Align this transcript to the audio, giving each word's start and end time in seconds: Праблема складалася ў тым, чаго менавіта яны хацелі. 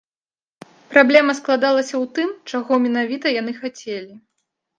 Праблема 0.93 1.35
складалася 1.39 1.95
ў 2.03 2.09
тым, 2.15 2.29
чаго 2.53 2.73
менавіта 2.87 3.25
яны 3.41 3.51
хацелі. 3.61 4.13